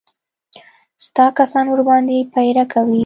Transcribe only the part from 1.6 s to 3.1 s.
ورباندې پيره کوي.